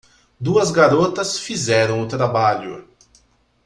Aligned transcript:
Duas 0.39 0.71
garotas 0.71 1.37
fizeram 1.37 2.01
o 2.01 2.07
trabalho. 2.07 2.89